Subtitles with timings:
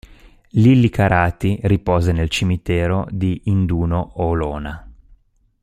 [0.53, 4.91] Lilli Carati riposa nel cimitero di Induno Olona.